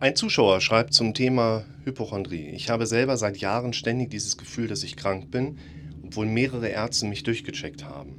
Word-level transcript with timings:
Ein 0.00 0.16
Zuschauer 0.16 0.62
schreibt 0.62 0.94
zum 0.94 1.12
Thema 1.12 1.66
Hypochondrie. 1.84 2.48
Ich 2.54 2.70
habe 2.70 2.86
selber 2.86 3.18
seit 3.18 3.36
Jahren 3.36 3.74
ständig 3.74 4.08
dieses 4.08 4.38
Gefühl, 4.38 4.66
dass 4.66 4.82
ich 4.82 4.96
krank 4.96 5.30
bin, 5.30 5.58
obwohl 6.02 6.24
mehrere 6.24 6.68
Ärzte 6.68 7.04
mich 7.04 7.22
durchgecheckt 7.22 7.84
haben. 7.84 8.14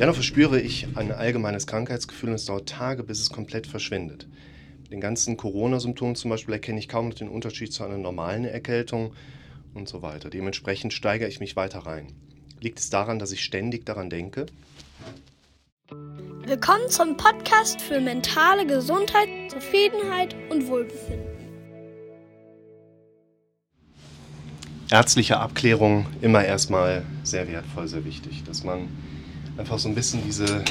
Dennoch 0.00 0.16
verspüre 0.16 0.60
ich 0.60 0.88
ein 0.96 1.12
allgemeines 1.12 1.68
Krankheitsgefühl 1.68 2.30
und 2.30 2.34
es 2.34 2.46
dauert 2.46 2.68
Tage, 2.68 3.04
bis 3.04 3.20
es 3.20 3.30
komplett 3.30 3.68
verschwindet. 3.68 4.26
Mit 4.82 4.90
den 4.90 5.00
ganzen 5.00 5.36
Corona-Symptomen 5.36 6.16
zum 6.16 6.32
Beispiel 6.32 6.54
erkenne 6.54 6.80
ich 6.80 6.88
kaum 6.88 7.10
noch 7.10 7.14
den 7.14 7.28
Unterschied 7.28 7.72
zu 7.72 7.84
einer 7.84 7.98
normalen 7.98 8.44
Erkältung 8.44 9.12
und 9.74 9.88
so 9.88 10.02
weiter. 10.02 10.28
Dementsprechend 10.28 10.92
steigere 10.92 11.28
ich 11.28 11.38
mich 11.38 11.54
weiter 11.54 11.86
rein. 11.86 12.08
Liegt 12.60 12.80
es 12.80 12.90
daran, 12.90 13.20
dass 13.20 13.30
ich 13.30 13.44
ständig 13.44 13.86
daran 13.86 14.10
denke? 14.10 14.46
Willkommen 16.46 16.88
zum 16.88 17.16
Podcast 17.16 17.80
für 17.80 18.00
mentale 18.00 18.68
Gesundheit, 18.68 19.28
Zufriedenheit 19.48 20.36
und 20.48 20.68
Wohlbefinden. 20.68 21.26
Ärztliche 24.88 25.40
Abklärung 25.40 26.06
immer 26.20 26.44
erstmal 26.44 27.02
sehr 27.24 27.48
wertvoll, 27.48 27.88
sehr 27.88 28.04
wichtig, 28.04 28.44
dass 28.44 28.62
man 28.62 28.86
einfach 29.56 29.80
so 29.80 29.88
ein 29.88 29.96
bisschen 29.96 30.22
diese 30.24 30.62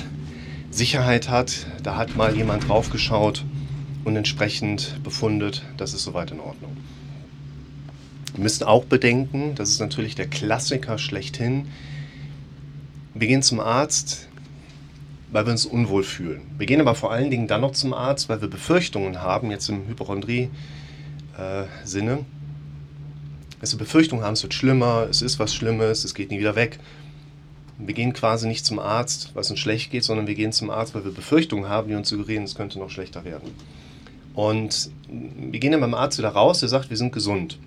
Sicherheit 0.71 1.27
hat, 1.27 1.67
da 1.83 1.97
hat 1.97 2.15
mal 2.15 2.33
jemand 2.33 2.69
draufgeschaut 2.69 3.43
und 4.05 4.15
entsprechend 4.15 5.03
befundet, 5.03 5.65
das 5.75 5.93
ist 5.93 6.05
soweit 6.05 6.31
in 6.31 6.39
Ordnung. 6.39 6.77
Wir 8.33 8.43
müssen 8.43 8.63
auch 8.63 8.85
bedenken, 8.85 9.55
das 9.55 9.71
ist 9.71 9.81
natürlich 9.81 10.15
der 10.15 10.27
Klassiker 10.27 10.97
schlechthin. 10.97 11.67
Wir 13.13 13.27
gehen 13.27 13.43
zum 13.43 13.59
Arzt, 13.59 14.29
weil 15.35 15.45
wir 15.45 15.51
uns 15.51 15.65
unwohl 15.65 16.05
fühlen. 16.05 16.43
Wir 16.57 16.65
gehen 16.65 16.79
aber 16.79 16.95
vor 16.95 17.11
allen 17.11 17.29
Dingen 17.29 17.49
dann 17.49 17.59
noch 17.59 17.73
zum 17.73 17.93
Arzt, 17.93 18.29
weil 18.29 18.39
wir 18.39 18.47
Befürchtungen 18.47 19.21
haben, 19.21 19.51
jetzt 19.51 19.67
im 19.67 19.85
Hypochondrie-Sinne, 19.85 22.13
äh, 22.13 22.23
dass 23.59 23.73
wir 23.73 23.79
Befürchtungen 23.79 24.23
haben, 24.23 24.35
es 24.35 24.43
wird 24.43 24.53
schlimmer, 24.53 25.07
es 25.09 25.21
ist 25.21 25.37
was 25.37 25.53
Schlimmes, 25.53 26.05
es 26.05 26.15
geht 26.15 26.31
nie 26.31 26.39
wieder 26.39 26.55
weg. 26.55 26.79
Wir 27.77 27.93
gehen 27.93 28.13
quasi 28.13 28.47
nicht 28.47 28.65
zum 28.65 28.79
Arzt, 28.79 29.31
weil 29.33 29.41
es 29.41 29.51
uns 29.51 29.59
schlecht 29.59 29.91
geht, 29.91 30.05
sondern 30.05 30.25
wir 30.25 30.35
gehen 30.35 30.53
zum 30.53 30.69
Arzt, 30.69 30.95
weil 30.95 31.03
wir 31.03 31.11
Befürchtungen 31.11 31.67
haben, 31.67 31.89
die 31.89 31.95
uns 31.95 32.07
suggerieren, 32.07 32.45
es 32.45 32.55
könnte 32.55 32.79
noch 32.79 32.89
schlechter 32.89 33.25
werden. 33.25 33.51
Und 34.35 34.89
wir 35.09 35.59
gehen 35.59 35.73
dann 35.73 35.81
beim 35.81 35.95
Arzt 35.95 36.17
wieder 36.17 36.29
raus, 36.29 36.61
der 36.61 36.69
sagt, 36.69 36.89
wir 36.89 36.95
sind 36.95 37.11
gesund. 37.11 37.59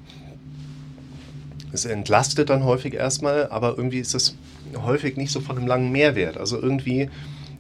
Es 1.71 1.85
entlastet 1.85 2.49
dann 2.49 2.65
häufig 2.65 2.95
erstmal, 2.95 3.51
aber 3.51 3.77
irgendwie 3.77 3.99
ist 3.99 4.15
das 4.15 4.37
häufig 4.75 5.19
nicht 5.19 5.33
so 5.33 5.43
von 5.43 5.59
einem 5.59 5.67
langen 5.67 5.93
Mehrwert. 5.93 6.39
Also 6.39 6.59
irgendwie 6.59 7.11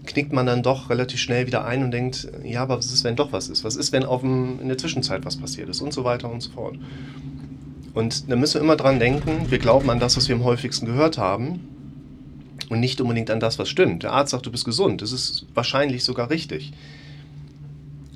knickt 0.09 0.33
man 0.33 0.47
dann 0.47 0.62
doch 0.62 0.91
relativ 0.91 1.20
schnell 1.20 1.47
wieder 1.47 1.64
ein 1.64 1.84
und 1.84 1.91
denkt, 1.91 2.28
ja, 2.42 2.62
aber 2.62 2.78
was 2.78 2.92
ist, 2.92 3.05
wenn 3.05 3.17
doch 3.17 3.33
was 3.33 3.48
ist? 3.48 3.64
Was 3.64 3.77
ist, 3.77 3.92
wenn 3.92 4.05
auf 4.05 4.23
dem, 4.23 4.61
in 4.61 4.69
der 4.69 4.78
Zwischenzeit 4.78 5.25
was 5.25 5.37
passiert 5.37 5.69
ist? 5.69 5.81
Und 5.81 5.92
so 5.92 6.05
weiter 6.05 6.31
und 6.31 6.42
so 6.42 6.50
fort. 6.50 6.77
Und 7.95 8.31
da 8.31 8.37
müssen 8.37 8.55
wir 8.55 8.61
immer 8.62 8.77
dran 8.77 8.98
denken, 8.98 9.50
wir 9.50 9.59
glauben 9.59 9.91
an 9.91 10.00
das, 10.00 10.17
was 10.17 10.28
wir 10.28 10.37
am 10.37 10.45
häufigsten 10.45 10.87
gehört 10.87 11.19
haben 11.19 11.61
und 12.69 12.81
nicht 12.81 13.00
unbedingt 13.00 13.31
an 13.31 13.41
das, 13.41 13.59
was 13.59 13.69
stimmt. 13.69 14.03
Der 14.03 14.12
Arzt 14.12 14.33
sagt, 14.33 14.47
du 14.47 14.50
bist 14.50 14.65
gesund. 14.65 15.03
Das 15.03 15.12
ist 15.12 15.47
wahrscheinlich 15.55 16.05
sogar 16.05 16.31
richtig. 16.31 16.72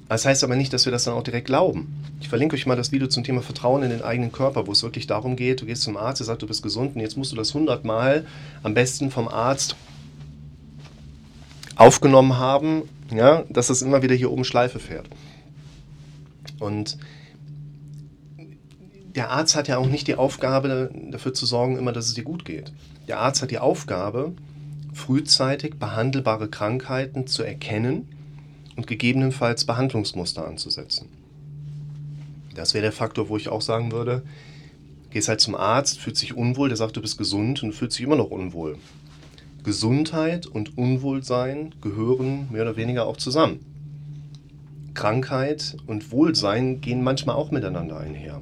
Das 0.09 0.27
heißt 0.27 0.45
aber 0.45 0.57
nicht, 0.57 0.73
dass 0.73 0.85
wir 0.85 0.93
das 0.93 1.05
dann 1.05 1.15
auch 1.15 1.23
direkt 1.23 1.47
glauben. 1.47 1.95
Ich 2.21 2.29
verlinke 2.29 2.55
euch 2.55 2.67
mal 2.67 2.77
das 2.77 2.93
Video 2.93 3.09
zum 3.09 3.25
Thema 3.25 3.41
Vertrauen 3.41 3.83
in 3.83 3.91
den 3.91 4.03
eigenen 4.03 4.31
Körper, 4.31 4.67
wo 4.67 4.73
es 4.73 4.83
wirklich 4.83 5.07
darum 5.07 5.37
geht, 5.37 5.63
du 5.63 5.67
gehst 5.67 5.83
zum 5.83 5.97
Arzt, 5.97 6.21
der 6.21 6.27
sagt, 6.27 6.43
du 6.43 6.47
bist 6.47 6.63
gesund 6.63 6.95
und 6.95 7.01
jetzt 7.01 7.17
musst 7.17 7.33
du 7.33 7.37
das 7.37 7.55
hundertmal 7.55 8.27
am 8.63 8.75
besten 8.75 9.11
vom 9.11 9.27
Arzt 9.27 9.75
aufgenommen 11.77 12.39
haben, 12.39 12.83
ja, 13.11 13.45
dass 13.49 13.71
es 13.71 13.83
immer 13.83 14.03
wieder 14.03 14.15
hier 14.15 14.31
oben 14.31 14.45
Schleife 14.45 14.79
fährt. 14.79 15.09
Und 16.59 16.99
der 19.15 19.31
Arzt 19.31 19.57
hat 19.57 19.69
ja 19.69 19.79
auch 19.79 19.87
nicht 19.87 20.07
die 20.07 20.15
Aufgabe, 20.15 20.91
dafür 21.11 21.35
zu 21.35 21.45
sorgen, 21.47 21.77
immer, 21.77 21.93
dass 21.93 22.07
es 22.07 22.15
dir 22.15 22.25
gut 22.25 22.45
geht. 22.45 22.73
Der 23.09 23.21
Arzt 23.21 23.43
hat 23.43 23.51
die 23.51 23.59
Aufgabe, 23.59 24.33
frühzeitig 24.93 25.79
behandelbare 25.79 26.49
Krankheiten 26.49 27.27
zu 27.27 27.43
erkennen 27.43 28.09
und 28.77 28.87
gegebenenfalls 28.87 29.65
Behandlungsmuster 29.65 30.47
anzusetzen. 30.47 31.09
Das 32.55 32.75
wäre 32.75 32.83
der 32.83 32.93
Faktor, 32.93 33.29
wo 33.29 33.37
ich 33.37 33.49
auch 33.49 33.63
sagen 33.63 33.93
würde, 33.93 34.23
gehst 35.11 35.29
halt 35.29 35.41
zum 35.41 35.55
Arzt, 35.55 35.99
fühlt 35.99 36.17
sich 36.17 36.37
unwohl, 36.37 36.69
der 36.69 36.77
sagt, 36.77 36.97
du 36.97 37.03
bist 37.03 37.19
gesund 37.19 37.63
und 37.63 37.73
fühlt 37.73 37.93
sich 37.93 38.03
immer 38.03 38.17
noch 38.17 38.31
unwohl. 38.31 38.79
Gesundheit 39.63 40.47
und 40.47 40.77
Unwohlsein 40.77 41.75
gehören 41.81 42.49
mehr 42.51 42.63
oder 42.63 42.77
weniger 42.77 43.07
auch 43.07 43.17
zusammen. 43.17 43.61
Krankheit 44.95 45.77
und 45.87 46.11
Wohlsein 46.11 46.81
gehen 46.81 47.03
manchmal 47.03 47.37
auch 47.37 47.51
miteinander 47.51 47.99
einher. 47.99 48.41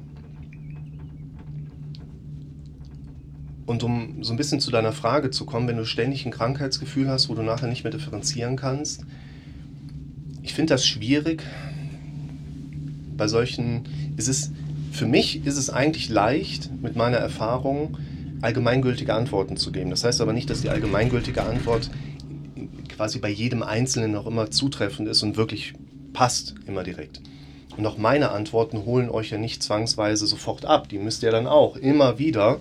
Und 3.65 3.83
um 3.83 4.23
so 4.23 4.33
ein 4.33 4.37
bisschen 4.37 4.59
zu 4.59 4.71
deiner 4.71 4.91
Frage 4.91 5.29
zu 5.29 5.45
kommen, 5.45 5.67
wenn 5.67 5.77
du 5.77 5.85
ständig 5.85 6.25
ein 6.25 6.31
Krankheitsgefühl 6.31 7.07
hast, 7.07 7.29
wo 7.29 7.35
du 7.35 7.41
nachher 7.41 7.67
nicht 7.67 7.83
mehr 7.83 7.91
differenzieren 7.91 8.57
kannst, 8.57 9.05
ich 10.41 10.53
finde 10.53 10.73
das 10.73 10.85
schwierig. 10.85 11.43
Bei 13.15 13.27
solchen 13.27 13.83
ist 14.17 14.27
es, 14.27 14.51
für 14.91 15.05
mich 15.05 15.45
ist 15.45 15.57
es 15.57 15.69
eigentlich 15.69 16.09
leicht, 16.09 16.69
mit 16.81 16.95
meiner 16.95 17.17
Erfahrung 17.17 17.97
allgemeingültige 18.41 19.13
Antworten 19.13 19.57
zu 19.57 19.71
geben. 19.71 19.89
Das 19.89 20.03
heißt 20.03 20.21
aber 20.21 20.33
nicht, 20.33 20.49
dass 20.49 20.61
die 20.61 20.69
allgemeingültige 20.69 21.43
Antwort 21.43 21.89
quasi 22.95 23.19
bei 23.19 23.29
jedem 23.29 23.63
Einzelnen 23.63 24.15
auch 24.15 24.27
immer 24.27 24.51
zutreffend 24.51 25.07
ist 25.07 25.23
und 25.23 25.37
wirklich 25.37 25.73
passt 26.13 26.55
immer 26.67 26.83
direkt. 26.83 27.21
Und 27.77 27.85
auch 27.85 27.97
meine 27.97 28.31
Antworten 28.31 28.85
holen 28.85 29.09
euch 29.09 29.29
ja 29.31 29.37
nicht 29.37 29.63
zwangsweise 29.63 30.27
sofort 30.27 30.65
ab. 30.65 30.89
Die 30.89 30.97
müsst 30.97 31.23
ihr 31.23 31.31
dann 31.31 31.47
auch 31.47 31.77
immer 31.77 32.19
wieder. 32.19 32.59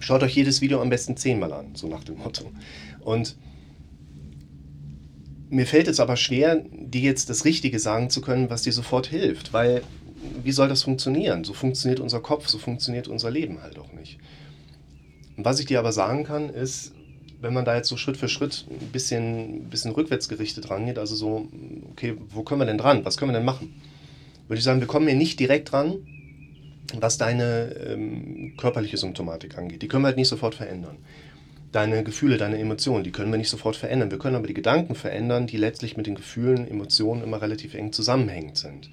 Schaut 0.00 0.22
euch 0.22 0.34
jedes 0.34 0.60
Video 0.60 0.80
am 0.80 0.90
besten 0.90 1.16
zehnmal 1.16 1.52
an, 1.52 1.66
so 1.74 1.86
nach 1.86 2.04
dem 2.04 2.18
Motto. 2.18 2.50
Und 3.00 3.36
mir 5.48 5.66
fällt 5.66 5.88
es 5.88 6.00
aber 6.00 6.16
schwer, 6.16 6.62
dir 6.70 7.00
jetzt 7.00 7.30
das 7.30 7.44
Richtige 7.44 7.78
sagen 7.78 8.10
zu 8.10 8.20
können, 8.20 8.50
was 8.50 8.62
dir 8.62 8.72
sofort 8.72 9.06
hilft, 9.06 9.52
weil 9.52 9.82
wie 10.42 10.52
soll 10.52 10.68
das 10.68 10.82
funktionieren? 10.82 11.44
So 11.44 11.52
funktioniert 11.52 12.00
unser 12.00 12.20
Kopf, 12.20 12.48
so 12.48 12.58
funktioniert 12.58 13.08
unser 13.08 13.30
Leben 13.30 13.62
halt 13.62 13.78
auch 13.78 13.92
nicht. 13.92 14.18
Und 15.36 15.44
was 15.44 15.60
ich 15.60 15.66
dir 15.66 15.78
aber 15.78 15.92
sagen 15.92 16.24
kann, 16.24 16.50
ist, 16.50 16.92
wenn 17.40 17.52
man 17.52 17.64
da 17.64 17.76
jetzt 17.76 17.88
so 17.88 17.96
Schritt 17.96 18.16
für 18.16 18.28
Schritt 18.28 18.66
ein 18.70 18.88
bisschen, 18.88 19.64
bisschen 19.68 19.92
rückwärts 19.92 20.28
rangeht, 20.70 20.98
also 20.98 21.14
so, 21.14 21.48
okay, 21.90 22.16
wo 22.30 22.42
können 22.42 22.60
wir 22.60 22.66
denn 22.66 22.78
dran? 22.78 23.04
Was 23.04 23.16
können 23.16 23.30
wir 23.30 23.36
denn 23.36 23.44
machen? 23.44 23.74
Würde 24.48 24.58
ich 24.58 24.64
sagen, 24.64 24.80
wir 24.80 24.86
kommen 24.86 25.06
hier 25.06 25.16
nicht 25.16 25.38
direkt 25.38 25.72
dran, 25.72 25.96
was 27.00 27.18
deine 27.18 27.74
ähm, 27.74 28.54
körperliche 28.56 28.96
Symptomatik 28.96 29.58
angeht. 29.58 29.82
Die 29.82 29.88
können 29.88 30.04
wir 30.04 30.08
halt 30.08 30.16
nicht 30.16 30.28
sofort 30.28 30.54
verändern. 30.54 30.96
Deine 31.72 32.04
Gefühle, 32.04 32.38
deine 32.38 32.58
Emotionen, 32.58 33.04
die 33.04 33.10
können 33.10 33.30
wir 33.30 33.38
nicht 33.38 33.50
sofort 33.50 33.76
verändern. 33.76 34.10
Wir 34.10 34.18
können 34.18 34.36
aber 34.36 34.46
die 34.46 34.54
Gedanken 34.54 34.94
verändern, 34.94 35.46
die 35.46 35.56
letztlich 35.56 35.96
mit 35.96 36.06
den 36.06 36.14
Gefühlen, 36.14 36.66
Emotionen 36.66 37.22
immer 37.22 37.42
relativ 37.42 37.74
eng 37.74 37.92
zusammenhängend 37.92 38.56
sind. 38.56 38.88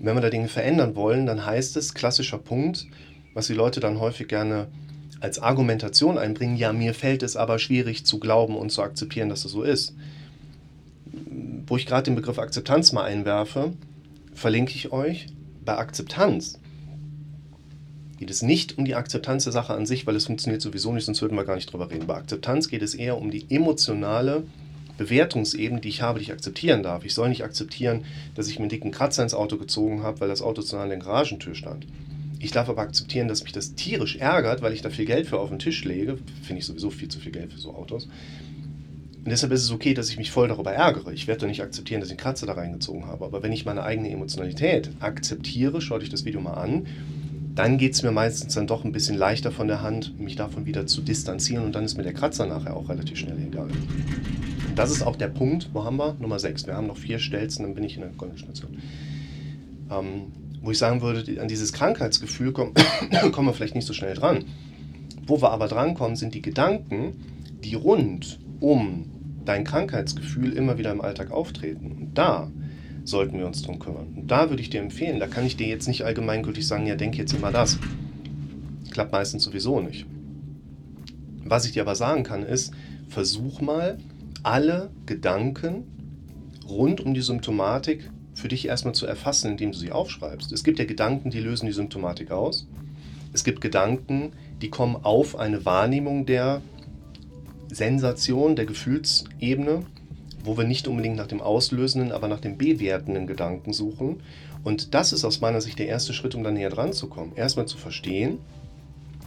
Wenn 0.00 0.16
wir 0.16 0.22
da 0.22 0.30
Dinge 0.30 0.48
verändern 0.48 0.96
wollen, 0.96 1.26
dann 1.26 1.44
heißt 1.44 1.76
es, 1.76 1.94
klassischer 1.94 2.38
Punkt, 2.38 2.86
was 3.34 3.46
die 3.46 3.54
Leute 3.54 3.80
dann 3.80 4.00
häufig 4.00 4.28
gerne 4.28 4.68
als 5.20 5.38
Argumentation 5.38 6.16
einbringen, 6.16 6.56
ja, 6.56 6.72
mir 6.72 6.94
fällt 6.94 7.22
es 7.22 7.36
aber 7.36 7.58
schwierig 7.58 8.06
zu 8.06 8.18
glauben 8.18 8.56
und 8.56 8.70
zu 8.70 8.82
akzeptieren, 8.82 9.28
dass 9.28 9.44
es 9.44 9.52
so 9.52 9.62
ist. 9.62 9.94
Wo 11.66 11.76
ich 11.76 11.84
gerade 11.84 12.04
den 12.04 12.14
Begriff 12.14 12.38
Akzeptanz 12.38 12.92
mal 12.92 13.04
einwerfe, 13.04 13.74
verlinke 14.32 14.74
ich 14.74 14.90
euch, 14.92 15.26
bei 15.64 15.76
Akzeptanz 15.76 16.58
geht 18.18 18.30
es 18.30 18.42
nicht 18.42 18.78
um 18.78 18.84
die 18.84 18.94
Akzeptanz 18.94 19.44
der 19.44 19.52
Sache 19.52 19.74
an 19.74 19.86
sich, 19.86 20.06
weil 20.06 20.16
es 20.16 20.26
funktioniert 20.26 20.62
sowieso 20.62 20.92
nicht, 20.92 21.04
sonst 21.04 21.22
würden 21.22 21.36
wir 21.36 21.44
gar 21.44 21.54
nicht 21.54 21.72
drüber 21.72 21.90
reden. 21.90 22.06
Bei 22.06 22.16
Akzeptanz 22.16 22.68
geht 22.68 22.82
es 22.82 22.94
eher 22.94 23.18
um 23.18 23.30
die 23.30 23.46
emotionale 23.50 24.44
Bewertungsebene, 25.00 25.80
die 25.80 25.88
ich 25.88 26.02
habe, 26.02 26.18
die 26.18 26.26
ich 26.26 26.32
akzeptieren 26.32 26.82
darf. 26.82 27.06
Ich 27.06 27.14
soll 27.14 27.30
nicht 27.30 27.42
akzeptieren, 27.42 28.04
dass 28.34 28.48
ich 28.48 28.58
mir 28.58 28.64
einen 28.64 28.68
dicken 28.68 28.90
Kratzer 28.90 29.22
ins 29.22 29.32
Auto 29.32 29.56
gezogen 29.56 30.02
habe, 30.02 30.20
weil 30.20 30.28
das 30.28 30.42
Auto 30.42 30.60
zu 30.60 30.76
nah 30.76 30.82
an 30.82 30.90
der 30.90 30.98
Garagentür 30.98 31.54
stand. 31.54 31.86
Ich 32.38 32.50
darf 32.50 32.68
aber 32.68 32.82
akzeptieren, 32.82 33.26
dass 33.26 33.42
mich 33.42 33.52
das 33.52 33.74
tierisch 33.74 34.16
ärgert, 34.16 34.60
weil 34.60 34.74
ich 34.74 34.82
da 34.82 34.90
viel 34.90 35.06
Geld 35.06 35.26
für 35.26 35.38
auf 35.38 35.48
den 35.48 35.58
Tisch 35.58 35.84
lege. 35.84 36.18
Finde 36.42 36.60
ich 36.60 36.66
sowieso 36.66 36.90
viel 36.90 37.08
zu 37.08 37.18
viel 37.18 37.32
Geld 37.32 37.50
für 37.50 37.58
so 37.58 37.74
Autos. 37.74 38.08
Und 39.24 39.30
deshalb 39.30 39.52
ist 39.52 39.62
es 39.62 39.70
okay, 39.70 39.94
dass 39.94 40.10
ich 40.10 40.18
mich 40.18 40.30
voll 40.30 40.48
darüber 40.48 40.72
ärgere. 40.72 41.12
Ich 41.14 41.26
werde 41.26 41.40
doch 41.40 41.48
nicht 41.48 41.62
akzeptieren, 41.62 42.00
dass 42.00 42.08
ich 42.08 42.12
einen 42.12 42.20
Kratzer 42.20 42.46
da 42.46 42.52
reingezogen 42.52 43.06
habe. 43.06 43.24
Aber 43.24 43.42
wenn 43.42 43.52
ich 43.52 43.64
meine 43.64 43.82
eigene 43.82 44.10
Emotionalität 44.10 44.90
akzeptiere, 45.00 45.80
schaut 45.80 46.02
euch 46.02 46.10
das 46.10 46.26
Video 46.26 46.42
mal 46.42 46.54
an, 46.54 46.86
dann 47.54 47.78
geht 47.78 47.94
es 47.94 48.02
mir 48.02 48.12
meistens 48.12 48.54
dann 48.54 48.66
doch 48.66 48.84
ein 48.84 48.92
bisschen 48.92 49.16
leichter 49.16 49.50
von 49.50 49.66
der 49.66 49.80
Hand, 49.80 50.20
mich 50.20 50.36
davon 50.36 50.66
wieder 50.66 50.86
zu 50.86 51.00
distanzieren 51.00 51.64
und 51.64 51.74
dann 51.74 51.84
ist 51.84 51.96
mir 51.96 52.02
der 52.02 52.12
Kratzer 52.12 52.46
nachher 52.46 52.76
auch 52.76 52.88
relativ 52.90 53.18
schnell 53.18 53.38
egal. 53.38 53.68
Das 54.74 54.90
ist 54.90 55.02
auch 55.02 55.16
der 55.16 55.28
Punkt, 55.28 55.70
wo 55.72 55.84
haben 55.84 55.96
wir? 55.96 56.14
Nummer 56.20 56.38
6. 56.38 56.66
Wir 56.66 56.74
haben 56.74 56.86
noch 56.86 56.96
vier 56.96 57.18
Stelzen, 57.18 57.64
dann 57.64 57.74
bin 57.74 57.84
ich 57.84 57.96
in 57.96 58.02
der 58.02 58.10
Goldenstation. 58.10 58.78
Ähm, 59.90 60.32
wo 60.62 60.70
ich 60.70 60.78
sagen 60.78 61.00
würde, 61.00 61.40
an 61.40 61.48
dieses 61.48 61.72
Krankheitsgefühl 61.72 62.52
kommen, 62.52 62.74
kommen 63.32 63.48
wir 63.48 63.54
vielleicht 63.54 63.74
nicht 63.74 63.86
so 63.86 63.92
schnell 63.92 64.14
dran. 64.14 64.44
Wo 65.26 65.40
wir 65.40 65.50
aber 65.50 65.68
drankommen, 65.68 66.16
sind 66.16 66.34
die 66.34 66.42
Gedanken, 66.42 67.14
die 67.64 67.74
rund 67.74 68.38
um 68.60 69.06
dein 69.44 69.64
Krankheitsgefühl 69.64 70.52
immer 70.52 70.78
wieder 70.78 70.92
im 70.92 71.00
Alltag 71.00 71.30
auftreten. 71.30 71.92
Und 71.92 72.14
da 72.14 72.50
sollten 73.04 73.38
wir 73.38 73.46
uns 73.46 73.62
drum 73.62 73.78
kümmern. 73.78 74.14
Und 74.16 74.30
da 74.30 74.50
würde 74.50 74.62
ich 74.62 74.70
dir 74.70 74.80
empfehlen, 74.80 75.18
da 75.18 75.26
kann 75.26 75.46
ich 75.46 75.56
dir 75.56 75.66
jetzt 75.66 75.88
nicht 75.88 76.04
allgemeingültig 76.04 76.66
sagen, 76.66 76.86
ja, 76.86 76.94
denk 76.94 77.16
jetzt 77.16 77.32
immer 77.32 77.50
das. 77.50 77.78
Klappt 78.90 79.12
meistens 79.12 79.44
sowieso 79.44 79.80
nicht. 79.80 80.06
Was 81.44 81.64
ich 81.64 81.72
dir 81.72 81.82
aber 81.82 81.94
sagen 81.94 82.22
kann, 82.22 82.42
ist, 82.42 82.72
versuch 83.08 83.60
mal, 83.60 83.98
alle 84.42 84.90
Gedanken 85.06 85.84
rund 86.68 87.00
um 87.00 87.14
die 87.14 87.20
Symptomatik 87.20 88.10
für 88.34 88.48
dich 88.48 88.66
erstmal 88.66 88.94
zu 88.94 89.06
erfassen, 89.06 89.50
indem 89.50 89.72
du 89.72 89.78
sie 89.78 89.92
aufschreibst. 89.92 90.52
Es 90.52 90.64
gibt 90.64 90.78
ja 90.78 90.84
Gedanken, 90.84 91.30
die 91.30 91.40
lösen 91.40 91.66
die 91.66 91.72
Symptomatik 91.72 92.30
aus. 92.30 92.66
Es 93.32 93.44
gibt 93.44 93.60
Gedanken, 93.60 94.32
die 94.62 94.70
kommen 94.70 94.96
auf 95.02 95.36
eine 95.36 95.64
Wahrnehmung 95.64 96.26
der 96.26 96.62
Sensation, 97.68 98.56
der 98.56 98.66
Gefühlsebene, 98.66 99.84
wo 100.42 100.56
wir 100.56 100.64
nicht 100.64 100.88
unbedingt 100.88 101.16
nach 101.16 101.26
dem 101.26 101.40
auslösenden, 101.40 102.12
aber 102.12 102.28
nach 102.28 102.40
dem 102.40 102.56
bewertenden 102.56 103.26
Gedanken 103.26 103.72
suchen. 103.72 104.20
Und 104.64 104.94
das 104.94 105.12
ist 105.12 105.24
aus 105.24 105.40
meiner 105.40 105.60
Sicht 105.60 105.78
der 105.78 105.86
erste 105.86 106.12
Schritt, 106.12 106.34
um 106.34 106.42
da 106.42 106.50
näher 106.50 106.70
dran 106.70 106.92
zu 106.92 107.08
kommen. 107.08 107.32
Erstmal 107.36 107.66
zu 107.66 107.78
verstehen, 107.78 108.38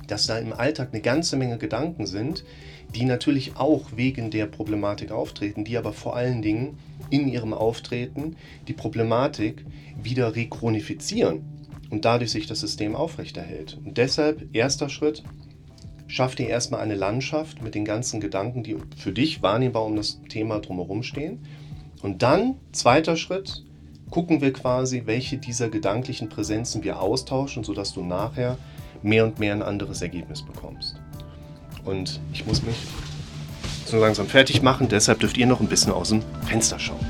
dass 0.08 0.28
da 0.28 0.38
im 0.38 0.54
Alltag 0.54 0.90
eine 0.92 1.02
ganze 1.02 1.38
Menge 1.38 1.58
Gedanken 1.58 2.06
sind, 2.06 2.44
die 2.94 3.06
natürlich 3.06 3.56
auch 3.56 3.84
wegen 3.96 4.30
der 4.30 4.46
Problematik 4.46 5.12
auftreten, 5.12 5.64
die 5.66 5.78
aber 5.78 5.94
vor 5.94 6.16
allen 6.16 6.42
Dingen 6.42 6.78
in 7.10 7.28
ihrem 7.28 7.54
Auftreten 7.54 8.36
die 8.68 8.74
Problematik 8.74 9.66
wieder 10.02 10.36
rekronifizieren 10.36 11.42
und 11.90 12.06
dadurch 12.06 12.32
sich 12.32 12.48
das 12.48 12.60
System 12.60 12.96
aufrechterhält. 12.96 13.80
Und 13.84 13.98
deshalb, 13.98 14.54
erster 14.54 14.90
Schritt, 14.90 15.24
schaff 16.08 16.36
dir 16.36 16.48
erstmal 16.48 16.82
eine 16.82 16.96
Landschaft 16.96 17.62
mit 17.62 17.76
den 17.76 17.86
ganzen 17.86 18.20
Gedanken, 18.20 18.64
die 18.64 18.78
für 18.98 19.12
dich 19.12 19.42
wahrnehmbar 19.42 19.86
um 19.86 19.96
das 19.96 20.20
Thema 20.30 20.60
drumherum 20.60 21.04
stehen. 21.04 21.40
Und 22.02 22.22
dann, 22.22 22.56
zweiter 22.72 23.16
Schritt, 23.16 23.64
gucken 24.10 24.42
wir 24.42 24.54
quasi, 24.54 25.04
welche 25.06 25.38
dieser 25.38 25.70
gedanklichen 25.70 26.30
Präsenzen 26.30 26.84
wir 26.84 27.00
austauschen, 27.00 27.64
sodass 27.64 27.94
du 27.94 28.04
nachher 28.04 28.58
mehr 29.04 29.24
und 29.26 29.40
mehr 29.40 29.54
ein 29.54 29.62
anderes 29.62 30.02
Ergebnis 30.02 30.42
bekommst. 30.42 30.96
Und 31.86 32.20
ich 32.32 32.46
muss 32.46 32.64
mich 32.64 32.78
so 33.86 34.00
langsam 34.00 34.28
fertig 34.28 34.62
machen, 34.62 34.88
deshalb 34.88 35.20
dürft 35.20 35.38
ihr 35.38 35.46
noch 35.46 35.60
ein 35.60 35.68
bisschen 35.68 35.92
aus 35.92 36.10
dem 36.10 36.22
Fenster 36.46 36.80
schauen. 36.80 37.06